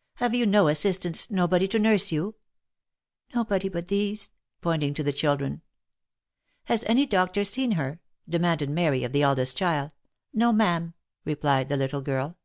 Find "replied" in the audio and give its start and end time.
11.24-11.68